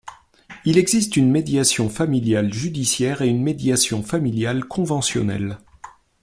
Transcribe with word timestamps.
Il 0.65 0.79
existe 0.79 1.15
une 1.15 1.29
médiation 1.29 1.87
familiale 1.87 2.51
judiciaire 2.51 3.21
et 3.21 3.27
une 3.27 3.43
médiation 3.43 4.01
familiale 4.01 4.65
conventionnelle. 4.65 5.59